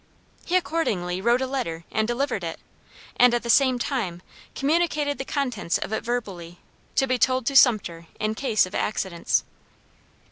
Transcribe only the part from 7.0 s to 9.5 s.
be told to Sumter in case of accidents.